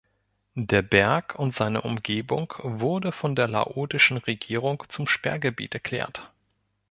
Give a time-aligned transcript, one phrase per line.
[0.55, 6.31] Der Berg und seine Umgebung wurde von der laotischen Regierung zum Sperrgebiet erklärt.